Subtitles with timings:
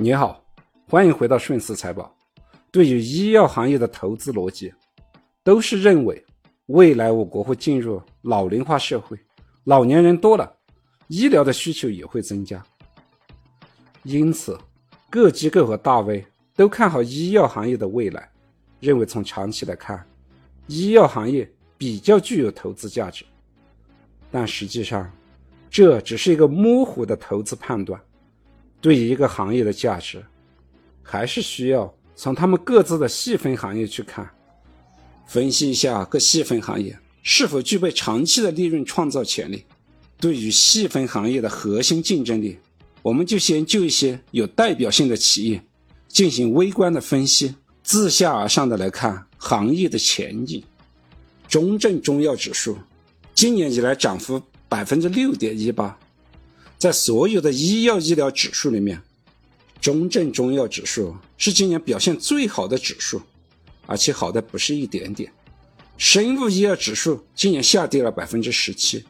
[0.00, 0.40] 你好，
[0.88, 2.14] 欢迎回到顺思财宝。
[2.70, 4.72] 对于医药行业的投资逻辑，
[5.42, 6.24] 都是认为
[6.66, 9.18] 未来我国会进入老龄化社会，
[9.64, 10.48] 老年人多了，
[11.08, 12.64] 医疗的需求也会增加。
[14.04, 14.56] 因此，
[15.10, 16.24] 各机构和大 V
[16.54, 18.30] 都看好医药行业的未来，
[18.78, 20.06] 认为从长期来看，
[20.68, 23.24] 医药行业比较具有投资价值。
[24.30, 25.10] 但实际上，
[25.68, 28.00] 这只是一个模糊的投资判断。
[28.80, 30.24] 对于一个行业的价值，
[31.02, 34.28] 还是需要从他们各自的细分行业去看，
[35.26, 39.64] 分析一下各细分行业是否具备长期的利润创造潜力。
[40.20, 42.58] 对于细分行业的核心竞争力，
[43.02, 45.62] 我们就先就一些有代表性的企业
[46.08, 50.62] 进行微观的分析，自下而上的来看行业的前景。
[51.48, 52.76] 中证中药指数
[53.34, 55.98] 今年以来涨幅百分之六点一八。
[56.78, 59.02] 在所有的医药医疗指数里面，
[59.80, 63.20] 中证中药指数是今年表现最好的指数，
[63.86, 65.32] 而且好的不是一点点。
[65.96, 69.04] 生物医药指数今年下跌了百分之十七。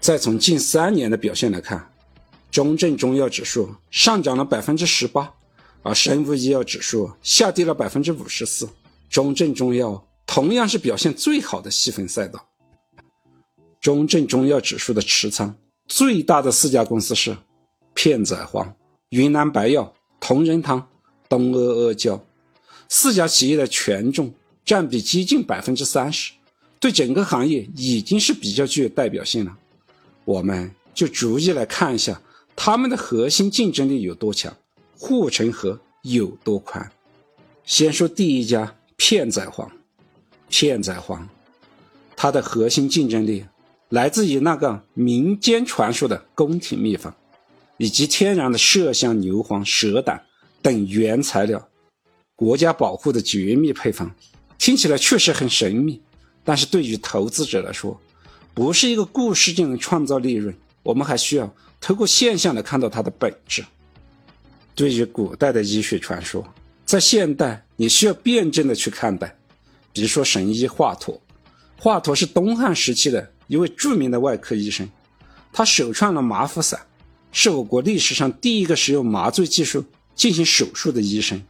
[0.00, 1.92] 再从近三年的表现来看，
[2.50, 5.34] 中证中药指数上涨了百分之十八，
[5.82, 8.68] 而生物医药指数下跌了百分之五十四。
[9.10, 12.46] 中证中药同样是表现最好的细分赛道。
[13.80, 15.56] 中证中药指数的持仓。
[15.86, 17.36] 最大的四家公司是
[17.92, 18.66] 片仔癀、
[19.10, 20.88] 云南白药、同仁堂、
[21.28, 22.24] 东阿阿胶，
[22.88, 24.32] 四家企业的权重
[24.64, 26.32] 占比接近百分之三十，
[26.80, 29.56] 对整个行业已经是比较具有代表性了。
[30.24, 32.20] 我们就逐一来看一下
[32.56, 34.56] 他们的核心竞争力有多强，
[34.98, 36.90] 护城河有多宽。
[37.64, 39.68] 先说第一家片仔癀，
[40.48, 41.20] 片仔癀，
[42.16, 43.44] 它的核心竞争力。
[43.94, 47.14] 来自于那个民间传说的宫廷秘方，
[47.76, 50.20] 以及天然的麝香、牛黄、蛇胆
[50.60, 51.68] 等原材料，
[52.34, 54.12] 国家保护的绝密配方，
[54.58, 56.02] 听起来确实很神秘。
[56.42, 57.96] 但是对于投资者来说，
[58.52, 60.52] 不是一个故事就能创造利润，
[60.82, 63.64] 我们还需要透过现象来看到它的本质。
[64.74, 66.44] 对于古代的医学传说，
[66.84, 69.38] 在现代你需要辩证的去看待。
[69.92, 71.16] 比如说神医华佗，
[71.78, 73.30] 华佗是东汉时期的。
[73.46, 74.88] 一位著名的外科医生，
[75.52, 76.80] 他首创了麻沸散，
[77.32, 79.84] 是我国历史上第一个使用麻醉技术
[80.14, 81.42] 进行手术的医生。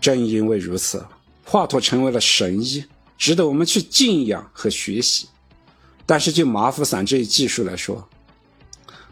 [0.00, 1.04] 正因为如此，
[1.44, 2.84] 华佗成为了神医，
[3.18, 5.26] 值得我们去敬仰和学习。
[6.06, 8.08] 但是就麻沸散这一技术来说，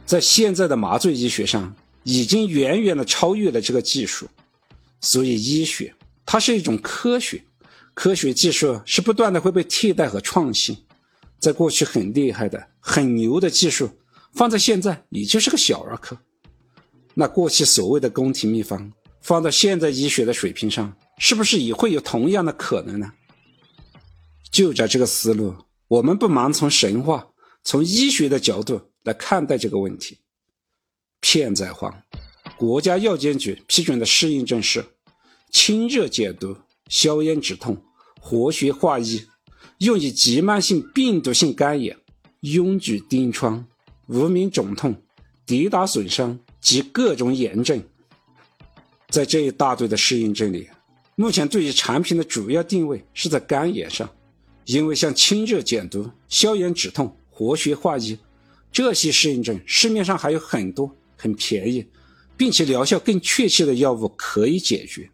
[0.07, 4.27] 在现在的麻醉医学上，已经远远的超越了这个技术。
[5.01, 5.95] 所以，医学
[6.27, 7.41] 它是一种科学，
[7.95, 10.77] 科学技术是不断的会被替代和创新。
[11.39, 13.91] 在过去很厉害的、很牛的技术，
[14.33, 16.19] 放在现在也就是个小儿科。
[17.15, 23.13] 那过去所谓的宫廷秘方，放到现在医学的水平上，是不是也会有同样的可能呢？
[24.51, 25.55] 就着这个思路，
[25.89, 27.29] 我们不盲从神话、
[27.63, 30.19] 从医学的角度来看待这个问题。
[31.21, 31.93] 片仔癀，
[32.57, 34.85] 国家药监局批准的适应症是
[35.51, 36.57] 清热解毒、
[36.89, 37.77] 消炎止痛、
[38.21, 39.27] 活血化瘀。
[39.79, 41.97] 用于急慢性病毒性肝炎、
[42.43, 43.65] 痈疽疔疮、
[44.09, 44.95] 无名肿痛、
[45.47, 47.81] 跌打损伤及各种炎症。
[49.09, 50.69] 在这一大堆的适应症里，
[51.15, 54.11] 目前对于产品的主要定位是在肝炎上，
[54.65, 58.19] 因为像清热解毒、消炎止痛、活血化瘀
[58.73, 61.87] 这些适应症，市面上还有很多很便宜，
[62.37, 65.09] 并且疗效更确切的药物可以解决。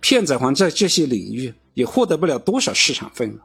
[0.00, 3.40] 片仔癀在这些领域也获得不了多少市场份额。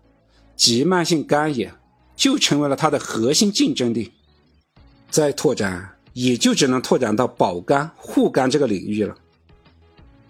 [0.57, 1.71] 急慢性肝炎
[2.15, 4.11] 就成为了它的核心竞争力，
[5.09, 9.15] 再拓展也就只能拓展到保肝护肝这个领域了。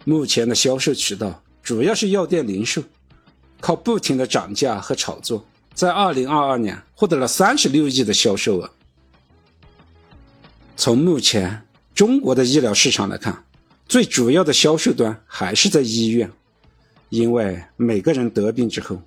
[0.03, 2.83] 目前的销售渠道主要是药店零售，
[3.61, 8.69] 靠不停的涨价和炒作，在二零二二年获得了三十六亿的销售额。
[10.75, 11.65] 从目前
[11.95, 13.45] 中国的医疗市场来看，
[13.88, 16.29] 最主要的销售端还是在医院，
[17.09, 19.01] 因为每个人得病之后。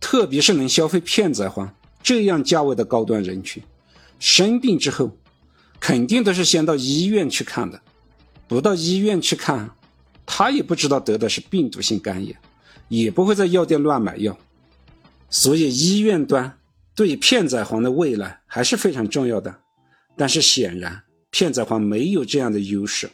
[0.00, 1.70] 特别是能消费片仔癀
[2.02, 3.62] 这样价位的高端人群，
[4.18, 5.16] 生病之后，
[5.80, 7.80] 肯定都是先到医院去看的。
[8.46, 9.70] 不到医院去看，
[10.26, 12.36] 他也不知道得的是病毒性肝炎，
[12.88, 14.38] 也不会在药店乱买药。
[15.30, 16.58] 所以医院端
[16.94, 19.54] 对片仔癀的未来还是非常重要的。
[20.16, 23.10] 但是显然，片仔癀没有这样的优势。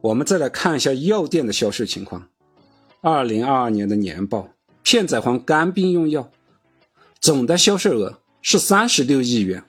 [0.00, 2.28] 我们再来看一下药店的销售情况，
[3.02, 4.48] 二零二二年的年报。
[4.90, 6.32] 片仔癀肝病用药
[7.20, 9.62] 总的销售额是三十六亿元，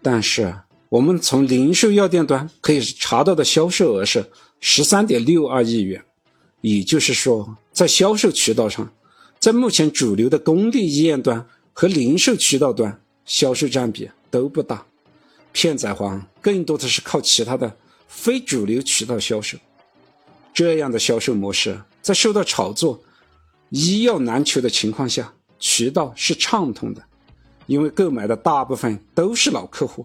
[0.00, 6.02] 但是我们从零售药店端可以查到的销售额是十三点六二亿元，
[6.62, 8.90] 也就是说，在销售渠道上，
[9.38, 14.86] 在目前主流的公立医院端和零售渠道端销售占比都不大。
[15.52, 17.76] 片仔癀更多的是靠其他的
[18.08, 19.58] 非主流渠道销售，
[20.54, 23.02] 这样的销售模式在受到炒作、
[23.70, 27.02] 医药难求的情况下，渠道是畅通的，
[27.66, 30.04] 因为购买的大部分都是老客户。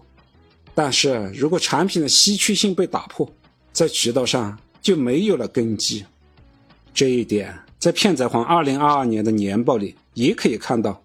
[0.74, 3.30] 但是如果产品的稀缺性被打破，
[3.72, 6.04] 在渠道上就没有了根基。
[6.94, 11.02] 这一点在片仔癀2022年的年报里也可以看到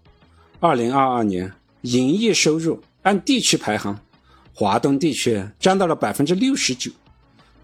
[0.60, 4.00] ，2022年营业收入按地区排行。
[4.54, 6.92] 华东地区占到了百分之六十九，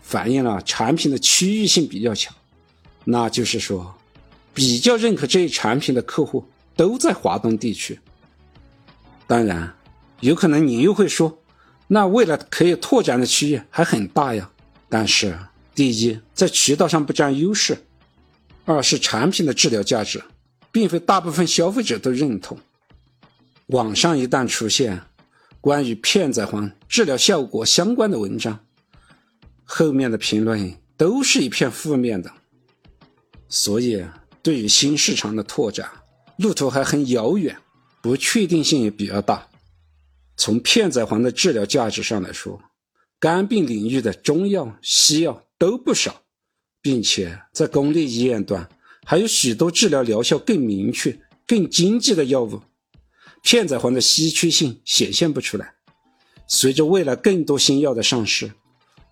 [0.01, 2.33] 反映了产品的区域性比较强。
[3.03, 3.93] 那就是说，
[4.57, 6.43] 比较认可这一产品的客户
[6.75, 7.99] 都在华东地区。
[9.27, 9.71] 当然，
[10.21, 11.37] 有可能你又会说，
[11.85, 14.49] 那未来可以拓展的区域还很大呀。
[14.89, 15.37] 但是，
[15.75, 17.75] 第一，在渠道上不占优势；
[18.65, 20.23] 二是产品的治疗价值，
[20.71, 22.57] 并非大部分消费者都认同。
[23.67, 25.01] 网上一旦出现，
[25.61, 28.59] 关于片仔癀治疗效果相关的文章，
[29.65, 32.31] 后面的评论都是一片负面的，
[33.49, 34.03] 所以
[34.47, 35.91] 对于新市场的拓展，
[36.37, 37.57] 路途还很遥远，
[38.01, 39.45] 不确定性也比较大。
[40.37, 42.57] 从片仔癀的治疗价值上来说，
[43.19, 46.21] 肝病领域的中药、西药都不少，
[46.81, 48.65] 并且在公立医院端
[49.03, 52.61] 还有许多治疗疗效更明确、更经济的药物。
[53.43, 55.73] 片仔癀的稀缺性显现不出来。
[56.47, 58.49] 随着未来更多新药的上市，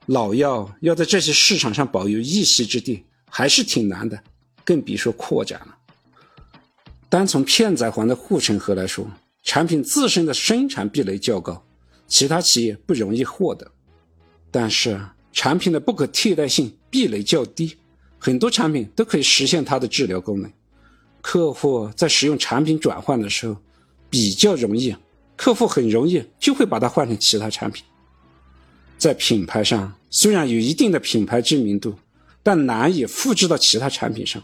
[0.05, 4.23] 老药要在这些市场上保有一席之地还是挺难的，
[4.65, 5.77] 更别说扩展了。
[7.07, 9.07] 单从片仔癀的护城河来说，
[9.43, 11.65] 产品自身的生产壁垒较高，
[12.07, 13.65] 其他企业不容易获得；
[14.51, 14.99] 但是
[15.31, 17.77] 产品的不可替代性壁垒较低，
[18.17, 20.51] 很多产品都可以实现它的治疗功能。
[21.21, 23.55] 客户在使用产品转换的时候。
[24.07, 24.95] 比较容易，
[25.35, 27.83] 客户很容易就会把它换成其他产品。
[28.97, 31.95] 在品牌上虽然有一定的品牌知名度，
[32.41, 34.41] 但难以复制到其他产品上。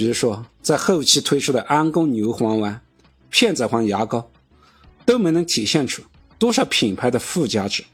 [0.00, 2.80] 比如说，在后期推出的安宫牛黄丸、
[3.28, 4.30] 片仔癀牙膏，
[5.04, 6.02] 都没能体现出
[6.38, 7.84] 多少品牌的附加值，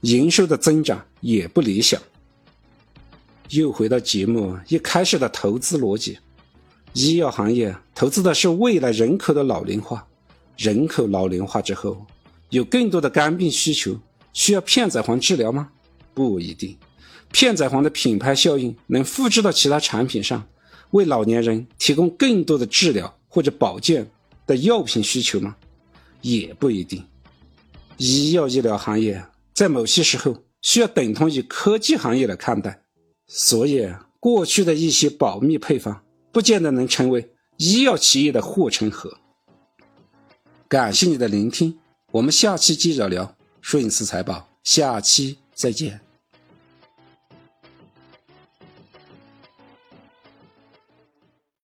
[0.00, 2.00] 营收的增长也不理想。
[3.50, 6.18] 又回到节目一开始的投资逻辑，
[6.94, 10.06] 医药行业投资的是未来人口的老龄化。
[10.56, 12.06] 人口老龄化之后，
[12.48, 14.00] 有更多的肝病需求，
[14.32, 15.68] 需要片仔癀治疗吗？
[16.14, 16.78] 不一定。
[17.30, 20.42] 片仔癀的品牌效应能复制到其他产品上，
[20.90, 24.10] 为老年人提供更多的治疗或者保健
[24.46, 25.56] 的药品需求吗？
[26.20, 27.04] 也不一定。
[27.96, 32.82] 医药医疗行业在某些时候需要等同于科技行业来看待，
[33.26, 33.88] 所以
[34.18, 36.02] 过去的一些保密配方
[36.32, 39.18] 不见得能成为医药企业的护城河。
[40.68, 41.78] 感谢你的聆听，
[42.12, 46.09] 我们下期接着聊摄影师财宝，下期再见。